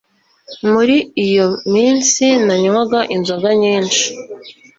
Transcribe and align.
Muri 0.71 0.97
iyo 1.25 1.47
minsi 1.73 2.25
nanywaga 2.45 2.99
inzoga 3.15 3.49
nyinshi 3.61 4.05